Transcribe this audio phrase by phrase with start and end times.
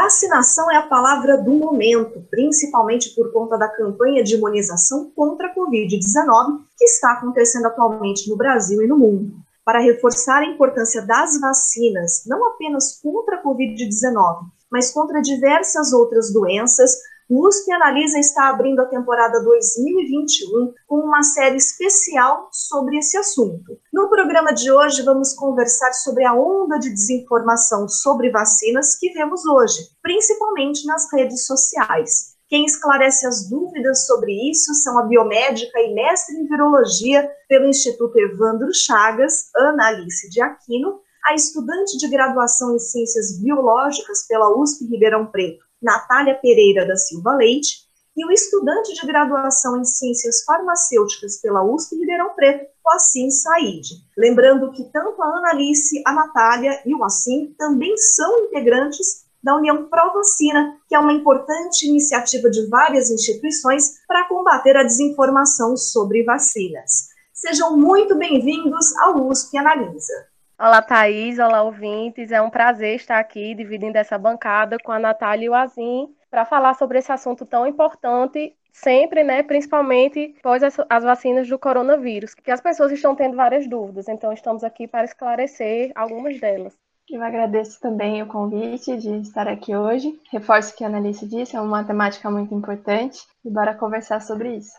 [0.00, 5.52] Vacinação é a palavra do momento, principalmente por conta da campanha de imunização contra a
[5.52, 9.32] Covid-19 que está acontecendo atualmente no Brasil e no mundo.
[9.64, 16.32] Para reforçar a importância das vacinas, não apenas contra a Covid-19, mas contra diversas outras
[16.32, 16.92] doenças,
[17.30, 23.78] USP Analisa está abrindo a temporada 2021 com uma série especial sobre esse assunto.
[23.92, 29.44] No programa de hoje, vamos conversar sobre a onda de desinformação sobre vacinas que vemos
[29.44, 32.38] hoje, principalmente nas redes sociais.
[32.48, 38.18] Quem esclarece as dúvidas sobre isso são a biomédica e mestre em virologia pelo Instituto
[38.18, 44.86] Evandro Chagas, Ana Alice de Aquino, a estudante de graduação em Ciências Biológicas pela USP
[44.86, 51.40] Ribeirão Preto, Natália Pereira da Silva Leite, e o estudante de graduação em Ciências Farmacêuticas
[51.40, 53.86] pela USP Ribeirão Preto, o Assim Said.
[54.16, 59.88] Lembrando que tanto a Analice, a Natália e o Assim também são integrantes da União
[59.88, 66.24] Pro Vacina, que é uma importante iniciativa de várias instituições para combater a desinformação sobre
[66.24, 67.10] vacinas.
[67.32, 70.26] Sejam muito bem-vindos ao USP Analisa.
[70.60, 71.38] Olá, Thaís.
[71.38, 72.32] Olá, ouvintes.
[72.32, 76.44] É um prazer estar aqui dividindo essa bancada com a Natália e o Azim para
[76.44, 82.34] falar sobre esse assunto tão importante, sempre, né, principalmente após as, as vacinas do coronavírus,
[82.34, 84.08] que as pessoas estão tendo várias dúvidas.
[84.08, 86.76] Então, estamos aqui para esclarecer algumas delas.
[87.08, 90.20] Eu agradeço também o convite de estar aqui hoje.
[90.32, 94.56] Reforço o que a Analice disse, é uma temática muito importante e bora conversar sobre
[94.56, 94.72] isso.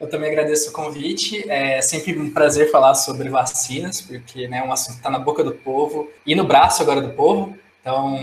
[0.00, 1.44] Eu também agradeço o convite.
[1.48, 5.18] É sempre um prazer falar sobre vacinas, porque né, é um assunto que está na
[5.18, 7.54] boca do povo e no braço agora do povo.
[7.80, 8.16] Então,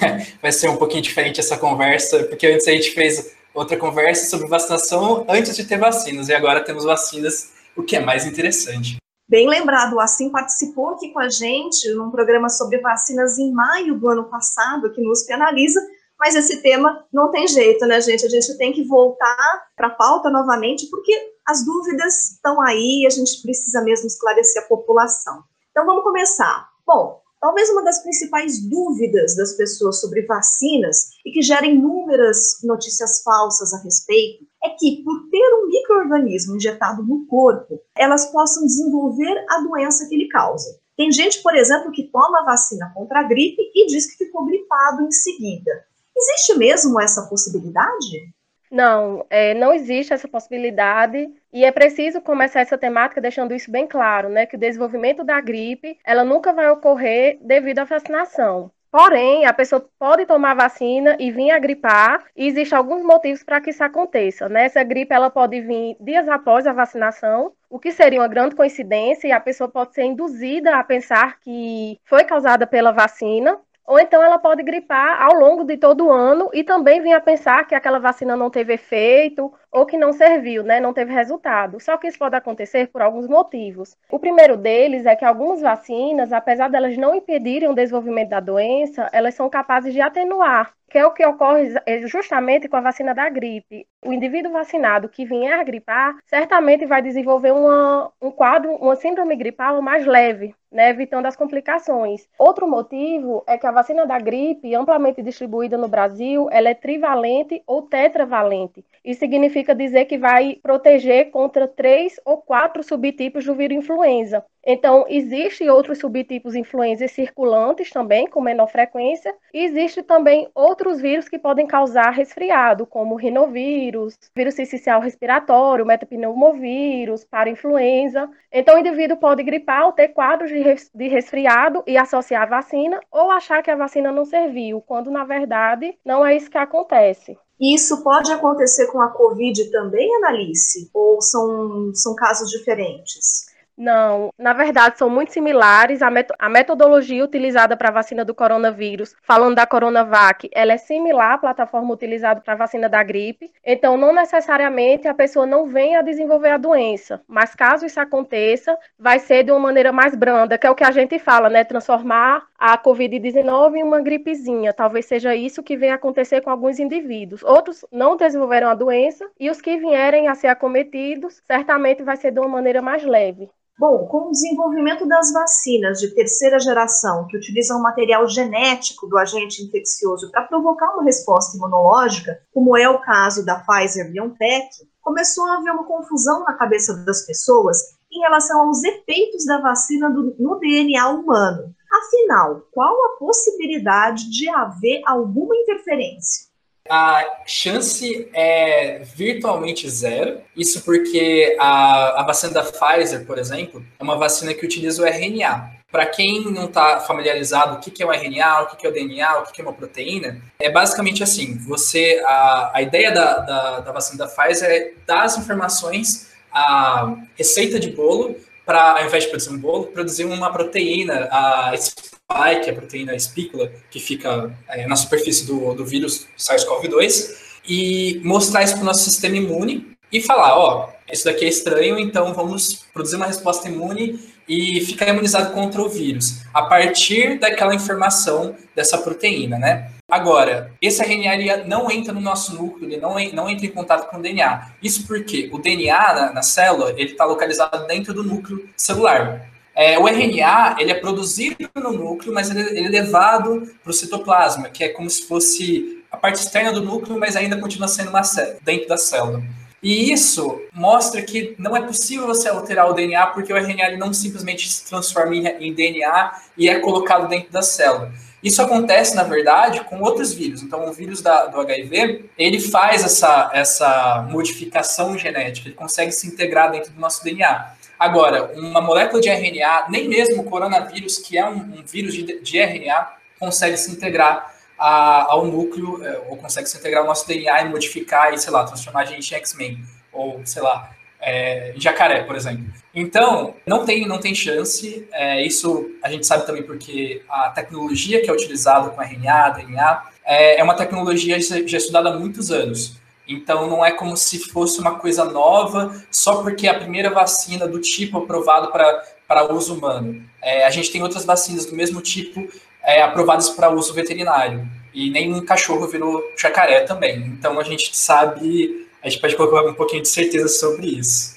[0.40, 4.48] vai ser um pouquinho diferente essa conversa, porque antes a gente fez outra conversa sobre
[4.48, 8.96] vacinação antes de ter vacinas, e agora temos vacinas, o que é mais interessante.
[9.28, 13.98] Bem lembrado, o Assim participou aqui com a gente num programa sobre vacinas em maio
[13.98, 15.80] do ano passado, aqui no USP Analisa,
[16.18, 18.26] mas esse tema não tem jeito, né, gente?
[18.26, 21.12] A gente tem que voltar para a pauta novamente, porque
[21.46, 25.42] as dúvidas estão aí e a gente precisa mesmo esclarecer a população.
[25.70, 26.68] Então vamos começar.
[26.84, 33.22] Bom, talvez uma das principais dúvidas das pessoas sobre vacinas e que gerem inúmeras notícias
[33.22, 39.44] falsas a respeito é que, por ter um microorganismo injetado no corpo, elas possam desenvolver
[39.48, 40.78] a doença que ele causa.
[40.96, 45.04] Tem gente, por exemplo, que toma vacina contra a gripe e diz que ficou gripado
[45.04, 45.86] em seguida.
[46.18, 48.32] Existe mesmo essa possibilidade?
[48.70, 53.86] Não, é, não existe essa possibilidade e é preciso começar essa temática deixando isso bem
[53.86, 54.44] claro, né?
[54.44, 58.70] Que o desenvolvimento da gripe, ela nunca vai ocorrer devido à vacinação.
[58.90, 63.60] Porém, a pessoa pode tomar vacina e vir a gripar, e existem alguns motivos para
[63.60, 64.48] que isso aconteça.
[64.48, 64.64] Né?
[64.64, 69.28] Essa gripe ela pode vir dias após a vacinação, o que seria uma grande coincidência,
[69.28, 74.22] e a pessoa pode ser induzida a pensar que foi causada pela vacina, ou então
[74.22, 77.74] ela pode gripar ao longo de todo o ano e também vir a pensar que
[77.74, 81.80] aquela vacina não teve efeito ou que não serviu, né, não teve resultado.
[81.80, 83.96] Só que isso pode acontecer por alguns motivos.
[84.10, 89.08] O primeiro deles é que algumas vacinas, apesar delas não impedirem o desenvolvimento da doença,
[89.12, 91.74] elas são capazes de atenuar que é o que ocorre
[92.06, 93.86] justamente com a vacina da gripe.
[94.04, 99.36] O indivíduo vacinado que vier a gripar, certamente vai desenvolver uma, um quadro, uma síndrome
[99.36, 102.28] gripal mais leve, né, evitando as complicações.
[102.38, 107.62] Outro motivo é que a vacina da gripe, amplamente distribuída no Brasil, ela é trivalente
[107.66, 108.84] ou tetravalente.
[109.04, 114.44] Isso significa dizer que vai proteger contra três ou quatro subtipos do vírus influenza.
[114.70, 121.28] Então, existem outros subtipos influenza circulantes também, com menor frequência, e existe também outros vírus
[121.28, 128.28] que podem causar resfriado, como rinovírus, vírus sincicial respiratório, metapneumovírus, parainfluenza.
[128.52, 133.30] Então, o indivíduo pode gripar ou ter quadros de resfriado e associar a vacina, ou
[133.30, 137.38] achar que a vacina não serviu, quando na verdade não é isso que acontece.
[137.60, 140.90] Isso pode acontecer com a Covid também, Analice?
[140.94, 143.48] Ou são, são casos diferentes?
[143.78, 146.02] Não, na verdade são muito similares.
[146.02, 151.34] A, a metodologia utilizada para a vacina do coronavírus, falando da Coronavac, ela é similar
[151.34, 153.52] à plataforma utilizada para a vacina da gripe.
[153.64, 158.76] Então, não necessariamente a pessoa não vem a desenvolver a doença, mas caso isso aconteça,
[158.98, 161.62] vai ser de uma maneira mais branda, que é o que a gente fala, né?
[161.62, 164.72] Transformar a Covid-19 e uma gripezinha.
[164.72, 167.44] Talvez seja isso que venha acontecer com alguns indivíduos.
[167.44, 172.32] Outros não desenvolveram a doença e os que vierem a ser acometidos certamente vai ser
[172.32, 173.48] de uma maneira mais leve.
[173.78, 179.62] Bom, com o desenvolvimento das vacinas de terceira geração, que utilizam material genético do agente
[179.62, 184.68] infeccioso para provocar uma resposta imunológica, como é o caso da Pfizer BioNTech,
[185.00, 187.78] começou a haver uma confusão na cabeça das pessoas
[188.12, 191.72] em relação aos efeitos da vacina do, no DNA humano.
[191.90, 196.48] Afinal, qual a possibilidade de haver alguma interferência?
[196.88, 200.40] a chance é virtualmente zero.
[200.56, 205.06] Isso porque a, a vacina da Pfizer, por exemplo, é uma vacina que utiliza o
[205.06, 205.76] RNA.
[205.90, 208.90] Para quem não está familiarizado, o que, que é o RNA, o que, que é
[208.90, 213.10] o DNA, o que, que é uma proteína, é basicamente assim: você a, a ideia
[213.10, 218.36] da, da, da vacina da Pfizer é dar as informações, a receita de bolo,
[218.68, 223.72] para, ao invés de produzir um bolo, produzir uma proteína, a spike, a proteína espícula,
[223.90, 229.04] que fica é, na superfície do, do vírus SARS-CoV-2, e mostrar isso para o nosso
[229.04, 234.20] sistema imune e falar, ó, isso daqui é estranho, então vamos produzir uma resposta imune
[234.46, 239.92] e ficar imunizado contra o vírus, a partir daquela informação dessa proteína, né?
[240.10, 244.16] Agora, esse RNA não entra no nosso núcleo, ele não, não entra em contato com
[244.16, 244.70] o DNA.
[244.82, 249.46] Isso porque o DNA na, na célula, ele está localizado dentro do núcleo celular.
[249.74, 253.92] É, o RNA ele é produzido no núcleo, mas ele, ele é levado para o
[253.92, 258.08] citoplasma, que é como se fosse a parte externa do núcleo, mas ainda continua sendo
[258.08, 258.22] uma
[258.62, 259.42] dentro da célula.
[259.82, 264.12] E isso mostra que não é possível você alterar o DNA porque o RNA não
[264.12, 268.10] simplesmente se transforma em, em DNA e é colocado dentro da célula.
[268.42, 270.62] Isso acontece, na verdade, com outros vírus.
[270.62, 276.26] Então, o vírus da, do HIV, ele faz essa, essa modificação genética, ele consegue se
[276.26, 277.72] integrar dentro do nosso DNA.
[277.98, 282.40] Agora, uma molécula de RNA, nem mesmo o coronavírus, que é um, um vírus de,
[282.40, 283.08] de, RNA,
[283.40, 287.68] consegue se integrar a, ao núcleo, é, ou consegue se integrar ao nosso DNA e
[287.68, 289.82] modificar e, sei lá, transformar a gente em X-Men,
[290.12, 290.90] ou, sei lá,
[291.28, 292.64] é, jacaré, por exemplo.
[292.94, 295.06] Então, não tem, não tem chance.
[295.12, 300.02] É, isso a gente sabe também porque a tecnologia que é utilizada com RNA, DNA,
[300.24, 302.96] é, é uma tecnologia já estudada há muitos anos.
[303.26, 307.68] Então não é como se fosse uma coisa nova só porque é a primeira vacina
[307.68, 310.22] do tipo aprovado para uso humano.
[310.40, 312.48] É, a gente tem outras vacinas do mesmo tipo
[312.82, 314.66] é, aprovadas para uso veterinário.
[314.94, 317.18] E nenhum cachorro virou jacaré também.
[317.26, 321.36] Então a gente sabe, a gente pode colocar um pouquinho de certeza sobre isso.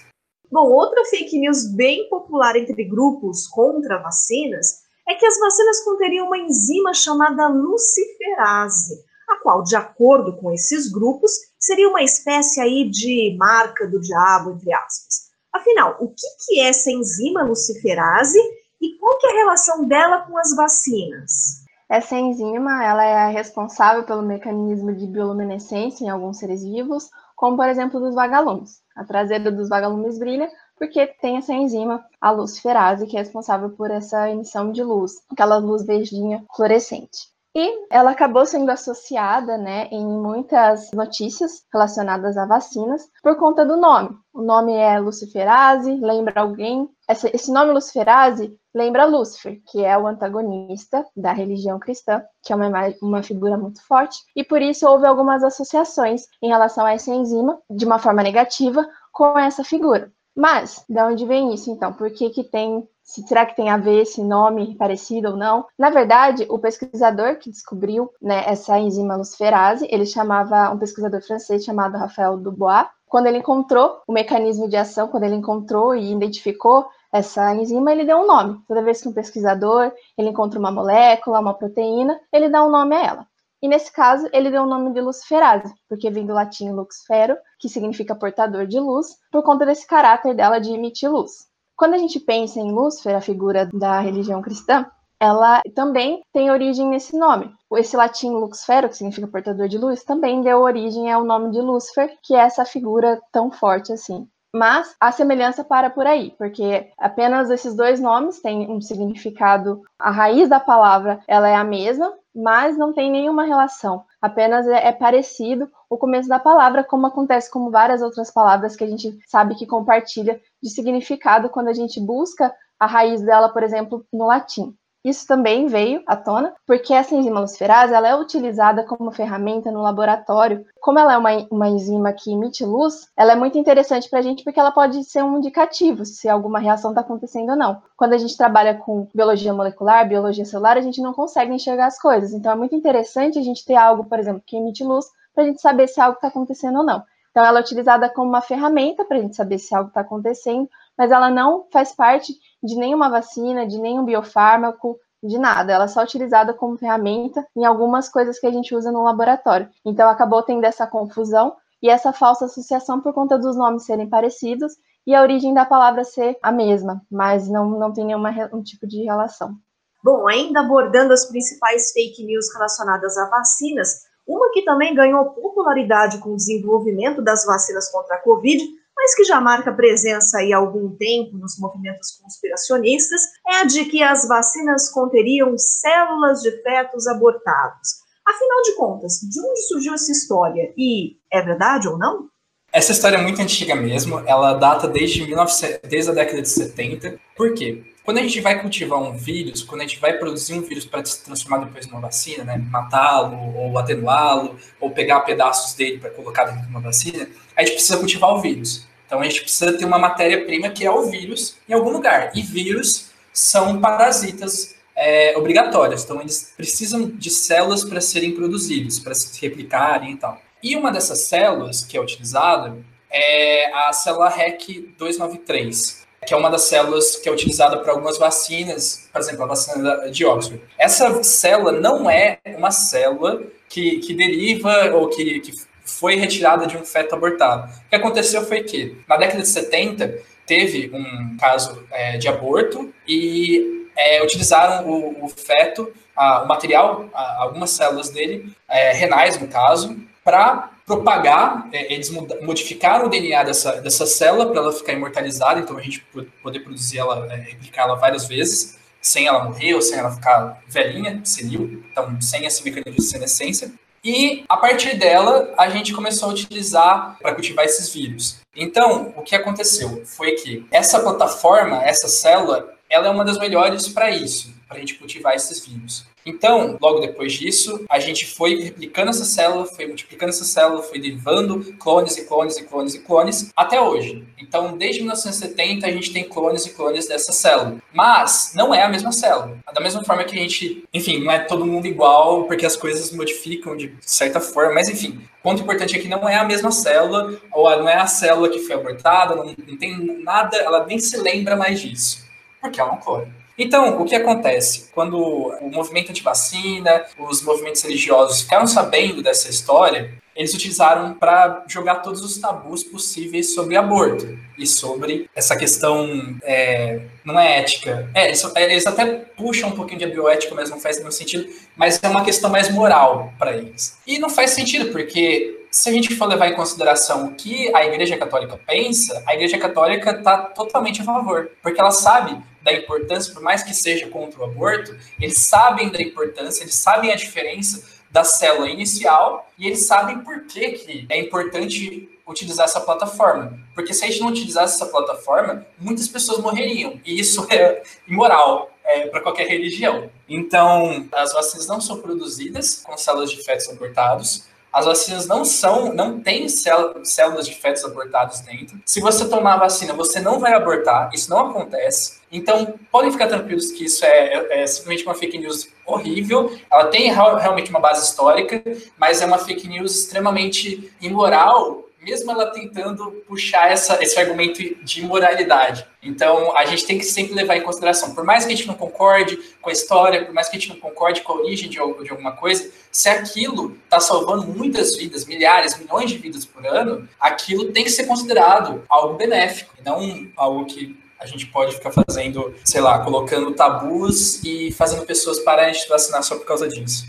[0.51, 6.27] Bom, outra fake news bem popular entre grupos contra vacinas é que as vacinas conteriam
[6.27, 12.89] uma enzima chamada luciferase a qual, de acordo com esses grupos, seria uma espécie aí
[12.89, 15.31] de marca do diabo, entre aspas.
[15.53, 18.39] Afinal, o que, que é essa enzima luciferase
[18.81, 21.61] e qual que é a relação dela com as vacinas?
[21.89, 27.09] Essa enzima ela é responsável pelo mecanismo de bioluminescência em alguns seres vivos,
[27.41, 28.83] como por exemplo dos vagalumes.
[28.95, 30.47] A traseira dos vagalumes brilha
[30.77, 35.57] porque tem essa enzima, a luciferase, que é responsável por essa emissão de luz, aquela
[35.57, 37.30] luz verdinha fluorescente.
[37.53, 43.75] E ela acabou sendo associada né, em muitas notícias relacionadas a vacinas por conta do
[43.75, 44.09] nome.
[44.33, 46.89] O nome é luciferase, lembra alguém?
[47.09, 52.69] Esse nome luciferase lembra Lúcifer, que é o antagonista da religião cristã, que é uma,
[53.01, 57.59] uma figura muito forte, e por isso houve algumas associações em relação a essa enzima,
[57.69, 60.09] de uma forma negativa, com essa figura.
[60.35, 61.91] Mas, de onde vem isso então?
[61.91, 65.65] Por que, que tem se será que tem a ver esse nome parecido ou não.
[65.77, 71.65] Na verdade, o pesquisador que descobriu né, essa enzima luciferase, ele chamava um pesquisador francês
[71.65, 72.87] chamado Raphael Dubois.
[73.07, 78.05] Quando ele encontrou o mecanismo de ação, quando ele encontrou e identificou essa enzima, ele
[78.05, 78.61] deu um nome.
[78.65, 82.95] Toda vez que um pesquisador ele encontra uma molécula, uma proteína, ele dá um nome
[82.95, 83.27] a ela.
[83.61, 87.67] E nesse caso, ele deu o nome de luciferase, porque vem do latim luxfero, que
[87.67, 91.50] significa portador de luz, por conta desse caráter dela de emitir luz.
[91.81, 94.85] Quando a gente pensa em Lúcifer, a figura da religião cristã,
[95.19, 97.51] ela também tem origem nesse nome.
[97.75, 102.15] Esse latim luxfero, que significa portador de luz, também deu origem ao nome de Lúcifer,
[102.21, 104.27] que é essa figura tão forte assim.
[104.53, 109.81] Mas a semelhança para por aí, porque apenas esses dois nomes têm um significado.
[109.97, 114.03] A raiz da palavra ela é a mesma, mas não tem nenhuma relação.
[114.21, 118.83] Apenas é, é parecido o começo da palavra, como acontece com várias outras palavras que
[118.83, 123.63] a gente sabe que compartilha de significado quando a gente busca a raiz dela, por
[123.63, 124.75] exemplo, no latim.
[125.03, 129.81] Isso também veio à tona porque essa enzima luciferase ela é utilizada como ferramenta no
[129.81, 130.63] laboratório.
[130.79, 134.21] Como ela é uma, uma enzima que emite luz, ela é muito interessante para a
[134.21, 137.81] gente porque ela pode ser um indicativo se alguma reação está acontecendo ou não.
[137.97, 141.99] Quando a gente trabalha com biologia molecular, biologia celular, a gente não consegue enxergar as
[141.99, 142.31] coisas.
[142.31, 145.47] Então é muito interessante a gente ter algo, por exemplo, que emite luz para a
[145.47, 147.03] gente saber se algo está acontecendo ou não.
[147.31, 150.69] Então, ela é utilizada como uma ferramenta para a gente saber se algo está acontecendo,
[150.97, 155.71] mas ela não faz parte de nenhuma vacina, de nenhum biofármaco, de nada.
[155.71, 159.69] Ela é só utilizada como ferramenta em algumas coisas que a gente usa no laboratório.
[159.85, 164.73] Então, acabou tendo essa confusão e essa falsa associação por conta dos nomes serem parecidos
[165.07, 169.03] e a origem da palavra ser a mesma, mas não, não tem nenhum tipo de
[169.03, 169.55] relação.
[170.03, 176.19] Bom, ainda abordando as principais fake news relacionadas a vacinas, uma que também ganhou popularidade
[176.19, 178.63] com o desenvolvimento das vacinas contra a Covid,
[178.95, 184.03] mas que já marca presença há algum tempo nos movimentos conspiracionistas, é a de que
[184.03, 188.01] as vacinas conteriam células de fetos abortados.
[188.25, 190.71] Afinal de contas, de onde surgiu essa história?
[190.77, 192.29] E é verdade ou não?
[192.71, 195.79] Essa história é muito antiga mesmo, ela data desde, 19...
[195.89, 197.19] desde a década de 70.
[197.35, 197.83] Por quê?
[198.03, 201.05] Quando a gente vai cultivar um vírus, quando a gente vai produzir um vírus para
[201.05, 206.45] se transformar depois numa vacina, né, matá-lo ou atenuá-lo, ou pegar pedaços dele para colocar
[206.45, 208.87] dentro de uma vacina, a gente precisa cultivar o vírus.
[209.05, 212.31] Então a gente precisa ter uma matéria-prima que é o vírus em algum lugar.
[212.33, 219.13] E vírus são parasitas é, obrigatórios, então eles precisam de células para serem produzidos, para
[219.13, 220.41] se replicarem e tal.
[220.63, 222.75] E uma dessas células que é utilizada
[223.11, 228.17] é a célula REC 293 que é uma das células que é utilizada para algumas
[228.17, 230.61] vacinas, por exemplo, a vacina de Oxford.
[230.77, 235.51] Essa célula não é uma célula que, que deriva ou que, que
[235.83, 237.71] foi retirada de um feto abortado.
[237.85, 242.93] O que aconteceu foi que, na década de 70, teve um caso é, de aborto
[243.07, 249.39] e é, utilizaram o, o feto, a, o material, a, algumas células dele, é, renais
[249.39, 252.09] no caso, para propagar, é, eles
[252.41, 256.05] modificaram o DNA dessa, dessa célula para ela ficar imortalizada, então a gente
[256.43, 260.61] poder produzir ela, é, replicar ela várias vezes, sem ela morrer ou sem ela ficar
[260.67, 263.71] velhinha, senil, então sem esse mecanismo de senescência.
[264.03, 268.39] E a partir dela, a gente começou a utilizar para cultivar esses vírus.
[268.55, 273.87] Então, o que aconteceu foi que essa plataforma, essa célula, ela é uma das melhores
[273.87, 276.05] para isso, para a gente cultivar esses vírus.
[276.25, 280.99] Então, logo depois disso, a gente foi replicando essa célula, foi multiplicando essa célula, foi
[280.99, 284.25] derivando clones e clones e clones e clones até hoje.
[284.39, 287.77] Então, desde 1970, a gente tem clones e clones dessa célula.
[287.93, 289.57] Mas não é a mesma célula.
[289.73, 293.11] Da mesma forma que a gente, enfim, não é todo mundo igual, porque as coisas
[293.11, 296.71] modificam de certa forma, mas enfim, o ponto importante é que não é a mesma
[296.71, 300.99] célula, ou não é a célula que foi abortada, não, não tem nada, ela nem
[300.99, 302.27] se lembra mais disso,
[302.59, 303.40] porque é um clone.
[303.61, 304.89] Então, o que acontece?
[304.91, 311.97] Quando o movimento anti-vacina, os movimentos religiosos ficaram sabendo dessa história, eles utilizaram para jogar
[311.97, 318.09] todos os tabus possíveis sobre aborto e sobre essa questão é, não é ética.
[318.15, 321.47] É, eles, eles, até puxam um pouquinho de bioética, mas não faz nenhum sentido.
[321.75, 323.99] Mas é uma questão mais moral para eles.
[324.07, 327.85] E não faz sentido, porque se a gente for levar em consideração o que a
[327.85, 333.33] Igreja Católica pensa, a Igreja Católica está totalmente a favor, porque ela sabe da importância,
[333.33, 337.83] por mais que seja contra o aborto, eles sabem da importância, eles sabem a diferença
[338.11, 343.57] da célula inicial e eles sabem por que, que é importante utilizar essa plataforma.
[343.73, 346.99] Porque se a gente não utilizasse essa plataforma, muitas pessoas morreriam.
[347.05, 350.09] E isso é imoral é, para qualquer religião.
[350.27, 354.45] Então, as vacinas não são produzidas com células de fetos abortados.
[354.71, 358.79] As vacinas não são, não têm células de fetos abortados dentro.
[358.85, 361.09] Se você tomar a vacina, você não vai abortar.
[361.13, 362.21] Isso não acontece.
[362.31, 366.57] Então, podem ficar tranquilos que isso é, é, simplesmente uma fake news horrível.
[366.71, 368.63] Ela tem realmente uma base histórica,
[368.97, 375.01] mas é uma fake news extremamente imoral mesmo ela tentando puxar essa, esse argumento de
[375.01, 375.85] imoralidade.
[376.01, 378.73] Então, a gente tem que sempre levar em consideração, por mais que a gente não
[378.73, 381.75] concorde com a história, por mais que a gente não concorde com a origem de,
[381.75, 387.07] de alguma coisa, se aquilo está salvando muitas vidas, milhares, milhões de vidas por ano,
[387.19, 392.55] aquilo tem que ser considerado algo benéfico, não algo que a gente pode ficar fazendo,
[392.65, 397.05] sei lá, colocando tabus e fazendo pessoas pararem de vacinar só por causa disso.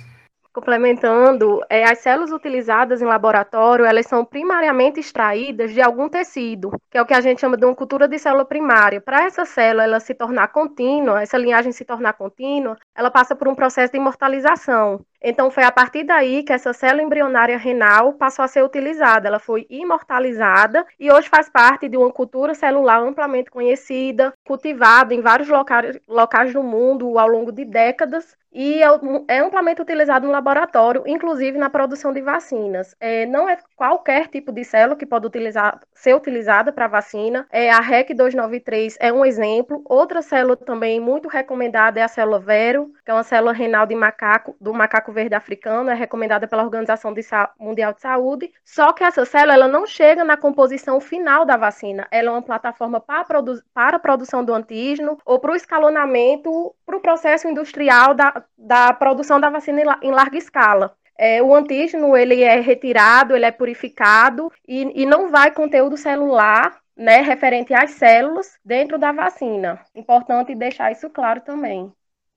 [0.55, 6.99] Complementando, é, as células utilizadas em laboratório, elas são primariamente extraídas de algum tecido, que
[6.99, 9.01] é o que a gente chama de uma cultura de célula primária.
[9.01, 13.49] Para essa célula ela se tornar contínua, essa linhagem se tornar contínua, ela passa por
[13.49, 15.03] um processo de imortalização.
[15.23, 19.29] Então foi a partir daí que essa célula embrionária renal passou a ser utilizada.
[19.29, 25.21] Ela foi imortalizada e hoje faz parte de uma cultura celular amplamente conhecida, cultivada em
[25.21, 28.87] vários locais, locais do mundo ao longo de décadas e é,
[29.29, 32.95] é amplamente utilizado no laboratório, inclusive na produção de vacinas.
[33.01, 37.47] É, não é qualquer tipo de célula que pode utilizar, ser utilizada para vacina.
[37.51, 39.83] É, a REC 293 é um exemplo.
[39.87, 43.95] Outra célula também muito recomendada é a célula Vero, que é uma célula renal de
[43.95, 47.23] macaco, do macaco verde africano, é recomendada pela Organização de
[47.59, 48.53] Mundial de Saúde.
[48.65, 52.07] Só que essa célula ela não chega na composição final da vacina.
[52.11, 56.75] Ela é uma plataforma para, produ para a produção do antígeno ou para o escalonamento,
[56.85, 60.97] para o processo industrial da, da produção da vacina em larga escala.
[61.19, 66.83] É, o antígeno ele é retirado, ele é purificado e, e não vai conteúdo celular
[66.97, 69.81] né, referente às células dentro da vacina.
[69.95, 71.93] Importante deixar isso claro também.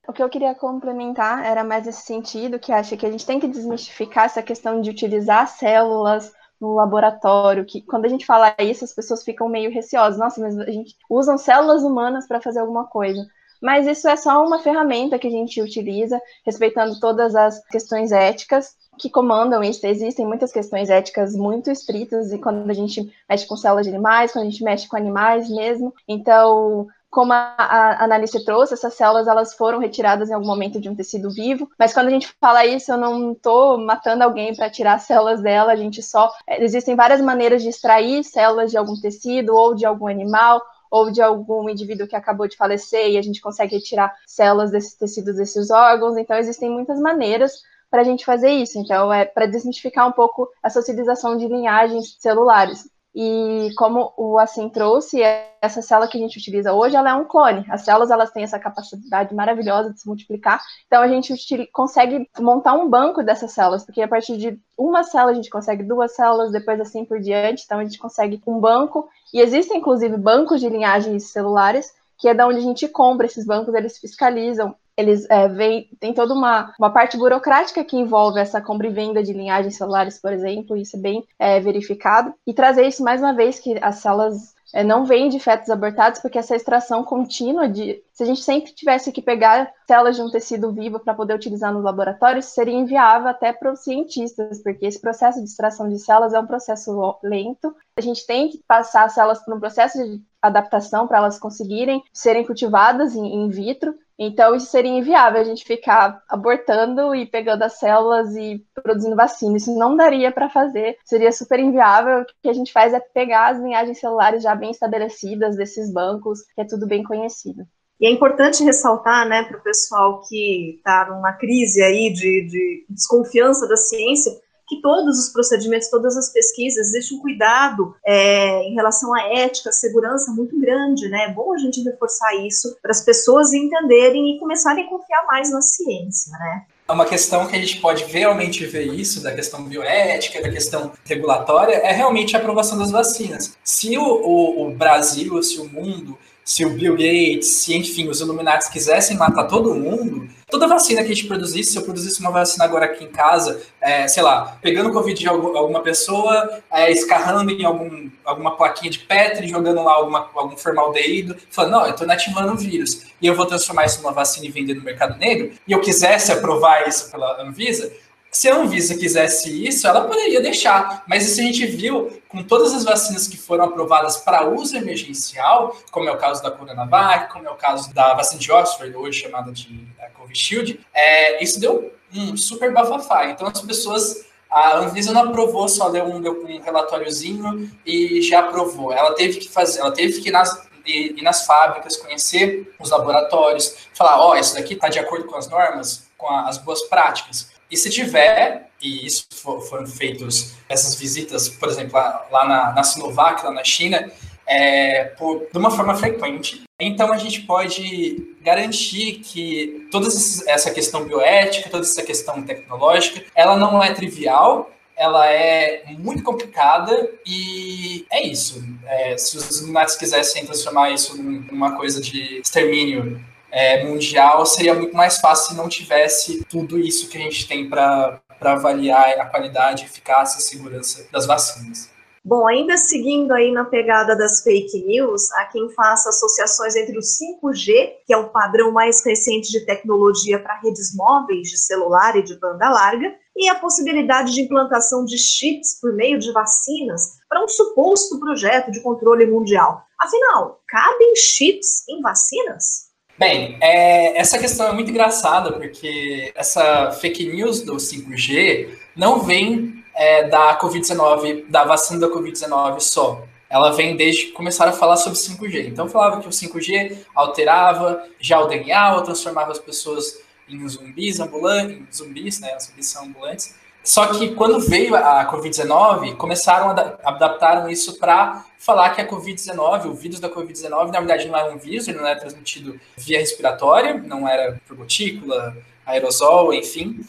[0.07, 3.39] O que eu queria complementar era mais nesse sentido, que acho que a gente tem
[3.39, 8.85] que desmistificar essa questão de utilizar células no laboratório, que quando a gente fala isso,
[8.85, 10.19] as pessoas ficam meio receosas.
[10.19, 13.25] Nossa, mas a gente usa células humanas para fazer alguma coisa
[13.61, 18.75] mas isso é só uma ferramenta que a gente utiliza, respeitando todas as questões éticas
[18.99, 19.85] que comandam isso.
[19.87, 24.31] Existem muitas questões éticas muito estritas, e quando a gente mexe com células de animais,
[24.31, 25.93] quando a gente mexe com animais mesmo.
[26.07, 30.95] Então, como a, a trouxe, essas células elas foram retiradas em algum momento de um
[30.95, 34.99] tecido vivo, mas quando a gente fala isso, eu não estou matando alguém para tirar
[34.99, 36.29] células dela, a gente só.
[36.59, 41.21] Existem várias maneiras de extrair células de algum tecido ou de algum animal, ou de
[41.21, 45.71] algum indivíduo que acabou de falecer e a gente consegue retirar células desses tecidos, desses
[45.71, 46.17] órgãos.
[46.17, 48.77] Então, existem muitas maneiras para a gente fazer isso.
[48.77, 52.89] Então, é para desmistificar um pouco essa utilização de linhagens celulares.
[53.15, 55.21] E como o Assim trouxe,
[55.61, 57.65] essa célula que a gente utiliza hoje, ela é um clone.
[57.69, 60.61] As células elas têm essa capacidade maravilhosa de se multiplicar.
[60.85, 61.33] Então a gente
[61.71, 65.83] consegue montar um banco dessas células, porque a partir de uma célula a gente consegue
[65.83, 67.63] duas células, depois assim por diante.
[67.63, 69.07] Então a gente consegue um banco.
[69.33, 73.45] E existem inclusive bancos de linhagens celulares que é da onde a gente compra esses
[73.45, 78.61] bancos, eles fiscalizam eles é, vêm, tem toda uma, uma parte burocrática que envolve essa
[78.61, 82.33] compra e venda de linhagens celulares, por exemplo, isso é bem é, verificado.
[82.47, 86.19] E trazer isso mais uma vez, que as células é, não vêm de fetos abortados,
[86.19, 88.03] porque essa extração contínua de.
[88.11, 91.73] Se a gente sempre tivesse que pegar células de um tecido vivo para poder utilizar
[91.73, 96.33] nos laboratórios, seria inviável até para os cientistas, porque esse processo de extração de células
[96.33, 97.73] é um processo lento.
[97.97, 102.03] A gente tem que passar as células por um processo de adaptação para elas conseguirem
[102.13, 103.95] serem cultivadas in, in vitro.
[104.17, 109.57] Então, isso seria inviável, a gente ficar abortando e pegando as células e produzindo vacina.
[109.57, 112.21] Isso não daria para fazer, seria super inviável.
[112.21, 116.39] O que a gente faz é pegar as linhagens celulares já bem estabelecidas desses bancos,
[116.55, 117.65] que é tudo bem conhecido.
[117.99, 122.85] E é importante ressaltar, né, para o pessoal que está numa crise aí de, de
[122.89, 124.33] desconfiança da ciência,
[124.67, 129.71] que todos os procedimentos, todas as pesquisas, existe um cuidado é, em relação à ética,
[129.71, 131.25] segurança muito grande, né?
[131.25, 135.51] É bom a gente reforçar isso para as pessoas entenderem e começarem a confiar mais
[135.51, 136.63] na ciência, né?
[136.87, 140.91] É uma questão que a gente pode realmente ver isso, da questão bioética, da questão
[141.03, 143.57] regulatória, é realmente a aprovação das vacinas.
[143.63, 148.21] Se o, o, o Brasil, se o mundo se o Bill Gates, se enfim, os
[148.21, 152.31] Illuminati quisessem matar todo mundo, toda vacina que a gente produzisse, se eu produzisse uma
[152.31, 156.91] vacina agora aqui em casa, é, sei lá, pegando o Covid de alguma pessoa, é,
[156.91, 161.91] escarrando em algum, alguma plaquinha de Petri, jogando lá alguma, algum formaldeído, falando, não, eu
[161.91, 165.17] estou inativando o vírus, e eu vou transformar isso numa vacina e vender no mercado
[165.17, 167.91] negro, e eu quisesse aprovar isso pela Anvisa,
[168.35, 171.05] se a Anvisa quisesse isso, ela poderia deixar.
[171.07, 175.73] Mas isso a gente viu com todas as vacinas que foram aprovadas para uso emergencial,
[175.89, 179.21] como é o caso da Coronavac, como é o caso da vacina de Oxford, hoje
[179.21, 183.29] chamada de é, Covishield, é, isso deu um super bafafá.
[183.29, 188.91] Então as pessoas a Anvisa não aprovou, só deu um, um relatóriozinho e já aprovou.
[188.91, 193.87] Ela teve que fazer, ela teve que ir nas, ir nas fábricas, conhecer os laboratórios,
[193.93, 196.81] falar, ó, oh, isso daqui está de acordo com as normas, com a, as boas
[196.81, 197.54] práticas.
[197.69, 202.73] E se tiver, e isso for, foram feitos essas visitas, por exemplo, lá, lá na,
[202.73, 204.11] na Sinovac, lá na China,
[204.47, 206.63] é, por, de uma forma frequente.
[206.79, 213.55] Então a gente pode garantir que toda essa questão bioética, toda essa questão tecnológica, ela
[213.55, 218.63] não é trivial, ela é muito complicada e é isso.
[218.85, 223.23] É, se os Illuminati quisessem transformar isso numa coisa de extermínio
[223.55, 227.69] é, mundial, seria muito mais fácil se não tivesse tudo isso que a gente tem
[227.69, 231.89] para avaliar a qualidade, eficácia e segurança das vacinas.
[232.21, 237.01] Bom, ainda seguindo aí na pegada das fake news, há quem faça associações entre o
[237.01, 242.23] 5G, que é o padrão mais recente de tecnologia para redes móveis de celular e
[242.23, 247.41] de banda larga, e a possibilidade de implantação de chips por meio de vacinas para
[247.41, 249.83] um suposto projeto de controle mundial.
[250.01, 252.84] Afinal, cabem chips em vacinas?
[253.17, 259.83] Bem, é, essa questão é muito engraçada, porque essa fake news do 5G não vem
[259.95, 263.23] é, da Covid-19, da vacina da Covid-19 só.
[263.49, 265.67] Ela vem desde que começaram a falar sobre 5G.
[265.67, 271.19] Então falava que o 5G alterava já o DNA, ou transformava as pessoas em zumbis
[271.21, 272.57] ambulantes, zumbis, né?
[272.59, 273.55] Zumbis são ambulantes.
[273.85, 279.85] Só que quando veio a Covid-19, começaram a adaptaram isso para falar que a Covid-19,
[279.85, 283.19] o vírus da Covid-19, na verdade não era um vírus, ele não era transmitido via
[283.19, 286.99] respiratória, não era por gotícula, aerosol, enfim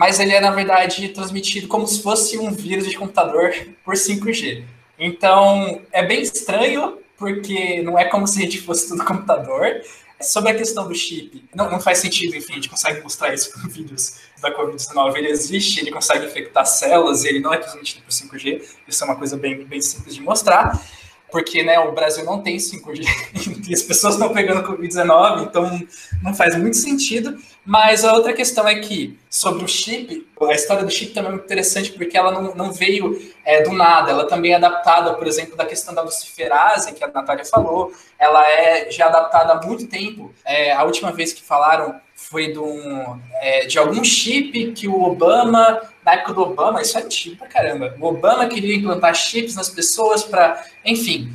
[0.00, 3.52] mas ele é, na verdade, transmitido como se fosse um vírus de computador
[3.84, 4.64] por 5G.
[4.98, 9.82] Então, é bem estranho, porque não é como se a gente fosse tudo computador.
[10.20, 13.52] Sobre a questão do chip, não, não faz sentido, enfim, a gente consegue mostrar isso
[13.52, 15.16] com vídeos da Covid-19.
[15.16, 19.16] Ele existe, ele consegue infectar células, ele não é transmitido por 5G, isso é uma
[19.16, 20.78] coisa bem, bem simples de mostrar
[21.30, 23.04] porque né, o Brasil não tem 5G
[23.68, 25.80] e as pessoas estão pegando Covid-19, então
[26.22, 27.36] não faz muito sentido.
[27.64, 31.32] Mas a outra questão é que, sobre o chip, a história do chip também é
[31.32, 35.26] muito interessante porque ela não, não veio é, do nada, ela também é adaptada, por
[35.26, 39.86] exemplo, da questão da luciferase, que a Natália falou, ela é já adaptada há muito
[39.86, 40.34] tempo.
[40.44, 42.64] É, a última vez que falaram foi do,
[43.40, 47.48] é, de algum chip que o Obama, na época do Obama, isso é antigo pra
[47.48, 51.32] caramba, o Obama queria implantar chips nas pessoas para, enfim.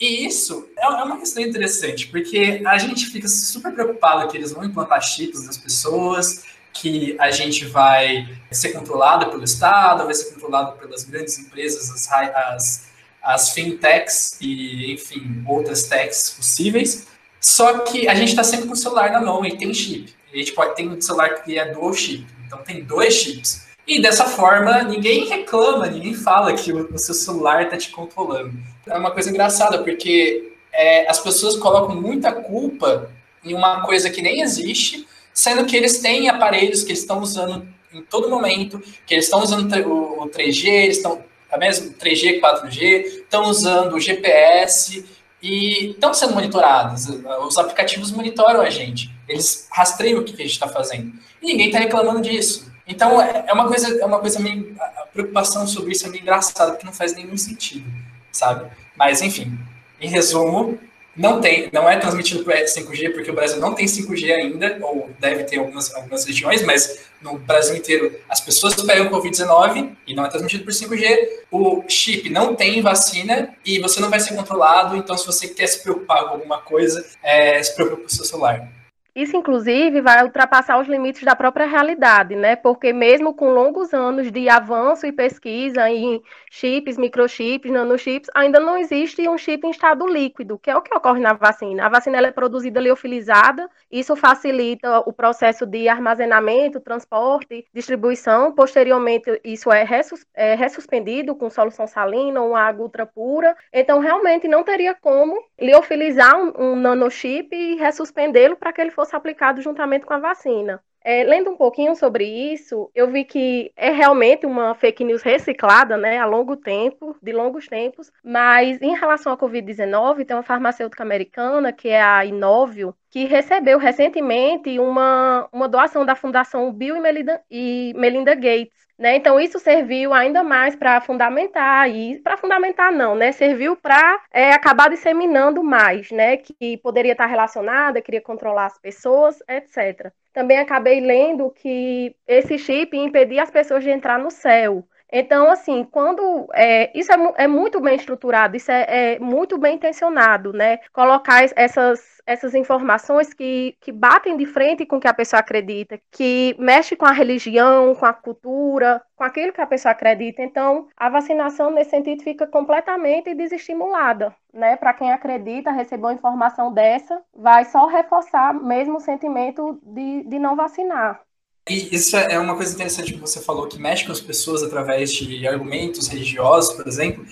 [0.00, 4.52] E isso é, é uma questão interessante, porque a gente fica super preocupado que eles
[4.52, 10.32] vão implantar chips nas pessoas, que a gente vai ser controlado pelo Estado, vai ser
[10.32, 12.88] controlado pelas grandes empresas, as, as,
[13.22, 17.06] as fintechs e, enfim, outras techs possíveis.
[17.40, 20.21] Só que a gente está sempre com o celular na mão e tem chip.
[20.32, 23.66] A gente pode ter um celular que é dual chip, então tem dois chips.
[23.86, 28.52] E dessa forma, ninguém reclama, ninguém fala que o, seu celular está te controlando.
[28.86, 33.10] É uma coisa engraçada, porque é, as pessoas colocam muita culpa
[33.44, 37.66] em uma coisa que nem existe, sendo que eles têm aparelhos que eles estão usando
[37.92, 42.40] em todo momento, que eles estão usando o, o 3G, eles estão, é mesmo 3G,
[42.40, 45.04] 4G, estão usando o GPS
[45.42, 47.08] e estão sendo monitorados.
[47.46, 49.11] Os aplicativos monitoram a gente.
[49.28, 51.12] Eles rastreiam o que a gente está fazendo.
[51.40, 52.70] E ninguém está reclamando disso.
[52.86, 54.74] Então é, é uma coisa, é uma coisa meio.
[54.78, 57.90] A preocupação sobre isso é meio engraçada, porque não faz nenhum sentido,
[58.30, 58.70] sabe?
[58.96, 59.58] Mas, enfim,
[60.00, 60.78] em resumo,
[61.14, 65.10] não tem, não é transmitido por 5G, porque o Brasil não tem 5G ainda, ou
[65.18, 70.24] deve ter algumas, algumas regiões, mas no Brasil inteiro as pessoas pegam Covid-19 e não
[70.24, 71.28] é transmitido por 5G.
[71.50, 75.66] O chip não tem vacina e você não vai ser controlado, então se você quer
[75.66, 78.66] se preocupar com alguma coisa, é, se preocupe com o seu celular.
[79.14, 82.56] Isso, inclusive, vai ultrapassar os limites da própria realidade, né?
[82.56, 88.78] Porque mesmo com longos anos de avanço e pesquisa em chips, microchips, nanochips, ainda não
[88.78, 91.84] existe um chip em estado líquido, que é o que ocorre na vacina.
[91.84, 98.52] A vacina é produzida liofilizada, isso facilita o processo de armazenamento, transporte, distribuição.
[98.52, 103.54] Posteriormente, isso é, ressus é ressuspendido com solução salina ou água ultra pura.
[103.70, 109.01] Então, realmente, não teria como liofilizar um, um nanochip e ressuspendê-lo para que ele fosse
[109.02, 110.80] fosse aplicado juntamente com a vacina.
[111.04, 115.96] É, lendo um pouquinho sobre isso, eu vi que é realmente uma fake news reciclada,
[115.96, 121.02] né, a longo tempo, de longos tempos, mas em relação à Covid-19, tem uma farmacêutica
[121.02, 127.00] americana, que é a Inovio, que recebeu recentemente uma, uma doação da Fundação Bill e
[127.00, 129.16] Melinda, e Melinda Gates, né?
[129.16, 133.32] Então, isso serviu ainda mais para fundamentar, e para fundamentar não, né?
[133.32, 136.36] Serviu para é, acabar disseminando mais, né?
[136.36, 140.12] Que poderia estar relacionada, queria controlar as pessoas, etc.
[140.32, 144.86] Também acabei lendo que esse chip impedia as pessoas de entrar no céu.
[145.12, 149.76] Então, assim, quando é, isso é, é, muito bem estruturado, isso é, é, muito bem
[149.76, 150.78] intencionado, né?
[150.90, 156.00] Colocar essas essas informações que, que batem de frente com o que a pessoa acredita,
[156.10, 160.42] que mexe com a religião, com a cultura, com aquilo que a pessoa acredita.
[160.42, 164.34] Então, a vacinação, nesse sentido, fica completamente desestimulada.
[164.52, 164.76] Né?
[164.76, 170.38] Para quem acredita, receber uma informação dessa, vai só reforçar mesmo o sentimento de, de
[170.38, 171.20] não vacinar.
[171.68, 175.12] E isso é uma coisa interessante que você falou, que mexe com as pessoas através
[175.12, 177.24] de argumentos religiosos, por exemplo.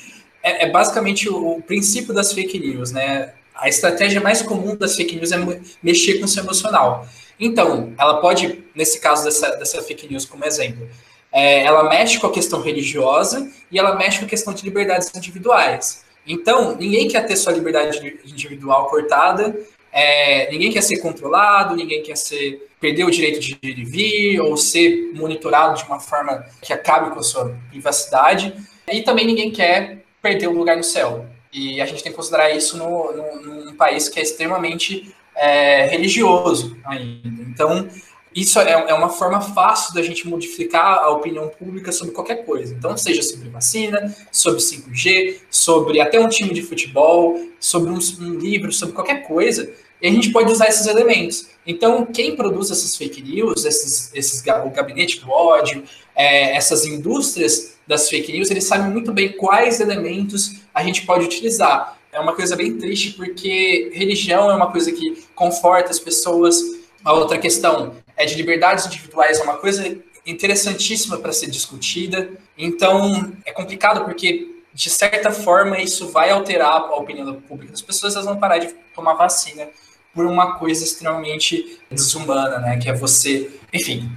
[0.43, 3.35] É, é basicamente o, o princípio das fake news, né?
[3.61, 5.37] a estratégia mais comum das fake news é
[5.83, 7.07] mexer com o seu emocional.
[7.39, 10.89] Então, ela pode, nesse caso dessa, dessa fake news como exemplo,
[11.31, 15.15] é, ela mexe com a questão religiosa e ela mexe com a questão de liberdades
[15.15, 16.05] individuais.
[16.27, 19.55] Então, ninguém quer ter sua liberdade individual cortada,
[19.93, 24.41] é, ninguém quer ser controlado, ninguém quer ser perder o direito de ir e vir
[24.41, 28.55] ou ser monitorado de uma forma que acabe com a sua privacidade.
[28.91, 31.27] E também ninguém quer perder o lugar no céu.
[31.53, 35.87] E a gente tem que considerar isso no, no, num país que é extremamente é,
[35.87, 37.43] religioso ainda.
[37.43, 37.89] Então,
[38.35, 42.75] isso é, é, uma forma fácil da gente modificar a opinião pública sobre qualquer coisa.
[42.75, 48.39] Então, seja sobre vacina, sobre 5G, sobre até um time de futebol, sobre um, um
[48.39, 49.69] livro, sobre qualquer coisa,
[50.01, 51.49] e a gente pode usar esses elementos.
[51.67, 55.83] Então, quem produz essas fake news, esses, esses, o gabinete do ódio,
[56.15, 61.25] é, essas indústrias das fake news, eles sabem muito bem quais elementos a gente pode
[61.25, 61.99] utilizar.
[62.13, 66.81] É uma coisa bem triste, porque religião é uma coisa que conforta as pessoas.
[67.05, 72.31] A outra questão é de liberdades individuais, é uma coisa interessantíssima para ser discutida.
[72.57, 78.15] Então, é complicado porque, de certa forma, isso vai alterar a opinião pública das pessoas,
[78.15, 79.69] elas vão parar de tomar vacina
[80.15, 82.79] por uma coisa extremamente desumana, né?
[82.79, 84.11] Que é você, enfim.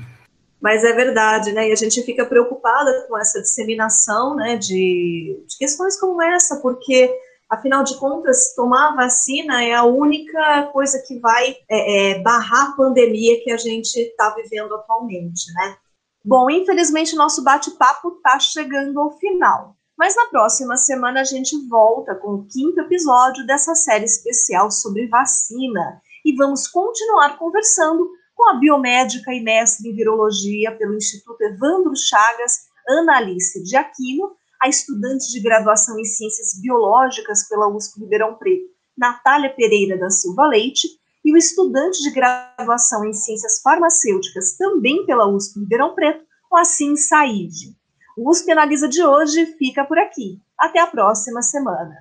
[0.61, 1.69] Mas é verdade, né?
[1.69, 4.57] E a gente fica preocupada com essa disseminação, né?
[4.57, 7.09] De, de questões como essa, porque
[7.53, 12.75] Afinal de contas, tomar vacina é a única coisa que vai é, é, barrar a
[12.75, 15.77] pandemia que a gente está vivendo atualmente, né?
[16.25, 19.75] Bom, infelizmente nosso bate-papo está chegando ao final.
[19.95, 25.07] Mas na próxima semana a gente volta com o quinto episódio dessa série especial sobre
[25.07, 31.95] vacina e vamos continuar conversando com a biomédica e mestre em virologia pelo Instituto Evandro
[31.95, 34.31] Chagas, Ana Alice de Aquino,
[34.63, 38.63] a estudante de graduação em Ciências Biológicas pela USP Ribeirão Preto,
[38.97, 40.87] Natália Pereira da Silva Leite,
[41.25, 46.23] e o estudante de graduação em Ciências Farmacêuticas, também pela USP Ribeirão Preto,
[46.53, 47.75] Assim Said.
[48.17, 50.39] O USP Analisa de hoje fica por aqui.
[50.57, 51.95] Até a próxima semana.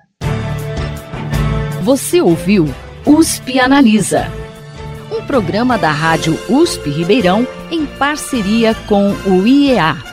[1.83, 2.65] Você ouviu
[3.05, 4.27] USP Analisa,
[5.11, 10.12] um programa da Rádio USP Ribeirão em parceria com o IEA